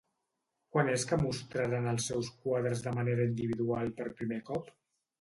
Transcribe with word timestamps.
Quan 0.75 0.89
és 0.93 1.05
que 1.11 1.19
mostraren 1.25 1.87
els 1.93 2.09
seus 2.13 2.33
quadres 2.47 2.85
de 2.89 2.97
manera 2.99 3.31
individual 3.33 3.97
per 4.01 4.13
primer 4.21 4.45
cop? 4.53 4.79